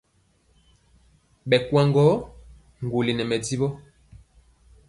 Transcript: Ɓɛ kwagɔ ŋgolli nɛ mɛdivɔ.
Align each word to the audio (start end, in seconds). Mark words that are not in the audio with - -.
Ɓɛ 1.49 1.57
kwagɔ 1.67 2.05
ŋgolli 2.83 3.13
nɛ 3.15 3.23
mɛdivɔ. 3.29 3.67